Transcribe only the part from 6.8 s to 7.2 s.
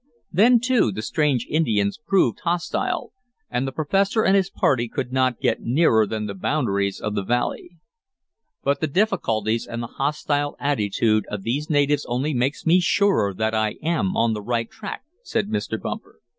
of